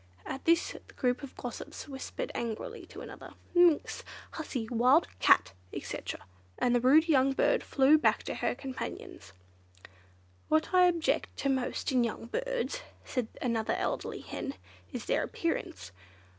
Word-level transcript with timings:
At 0.25 0.45
this 0.45 0.75
the 0.87 0.95
group 0.95 1.21
of 1.21 1.37
gossips 1.37 1.87
whispered 1.87 2.31
angrily 2.33 2.87
to 2.87 2.97
one 3.01 3.09
another, 3.11 3.35
"Minx!" 3.53 4.03
"Hussy!" 4.31 4.67
"Wild 4.71 5.07
cat!" 5.19 5.53
etc., 5.71 6.21
and 6.57 6.73
the 6.73 6.81
rude 6.81 7.07
young 7.07 7.33
bird 7.33 7.61
flew 7.61 7.99
back 7.99 8.23
to 8.23 8.33
her 8.33 8.55
companions. 8.55 9.31
"What 10.49 10.73
I 10.73 10.85
object 10.85 11.37
to 11.37 11.49
most 11.49 11.91
in 11.91 12.03
young 12.03 12.25
birds," 12.25 12.81
said 13.05 13.27
another 13.43 13.75
elderly 13.75 14.21
hen, 14.21 14.55
"is 14.91 15.05
their 15.05 15.21
appearance. 15.21 15.91